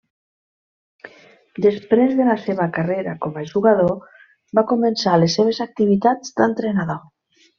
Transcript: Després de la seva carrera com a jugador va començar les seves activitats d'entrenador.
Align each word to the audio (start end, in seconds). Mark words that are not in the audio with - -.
Després 1.65 2.15
de 2.21 2.25
la 2.29 2.37
seva 2.45 2.67
carrera 2.79 3.13
com 3.27 3.37
a 3.41 3.45
jugador 3.51 3.93
va 4.61 4.65
començar 4.73 5.15
les 5.25 5.39
seves 5.41 5.63
activitats 5.69 6.37
d'entrenador. 6.41 7.03